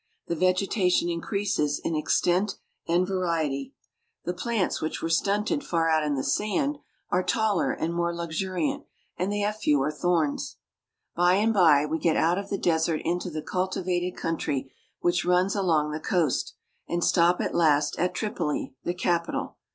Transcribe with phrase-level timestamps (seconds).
[0.25, 2.55] The vegetation increases in extent
[2.87, 3.75] and variety;
[4.25, 6.79] the plants which were stunted far out in the sand
[7.11, 8.83] are taller and more luxuriant,
[9.17, 10.57] and they have fewer thorns.
[11.15, 15.53] By and by, we get out of the desert into the cultivated country which runs
[15.55, 16.55] along the coast,
[16.89, 19.57] and stop at last at Tripoli, the capital.